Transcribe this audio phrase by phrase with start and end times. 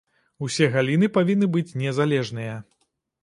[0.45, 2.57] Усе галіны павінны быць незалежныя.